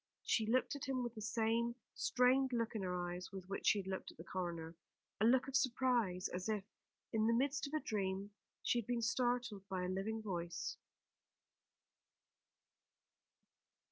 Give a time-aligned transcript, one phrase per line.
[0.23, 3.77] She looked at him with the same strained look in her eyes with which she
[3.77, 4.75] had looked at the coroner;
[5.19, 6.63] a look of surprise, as if,
[7.13, 8.31] in the midst of a dream,
[8.63, 10.75] she had been startled by a living voice.